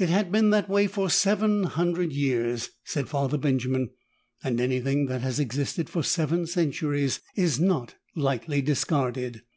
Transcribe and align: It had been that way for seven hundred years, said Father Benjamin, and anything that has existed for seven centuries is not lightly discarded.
It 0.00 0.08
had 0.08 0.32
been 0.32 0.50
that 0.50 0.68
way 0.68 0.88
for 0.88 1.08
seven 1.08 1.62
hundred 1.62 2.12
years, 2.12 2.70
said 2.82 3.08
Father 3.08 3.38
Benjamin, 3.38 3.90
and 4.42 4.60
anything 4.60 5.06
that 5.06 5.20
has 5.20 5.38
existed 5.38 5.88
for 5.88 6.02
seven 6.02 6.48
centuries 6.48 7.20
is 7.36 7.60
not 7.60 7.94
lightly 8.16 8.60
discarded. 8.60 9.42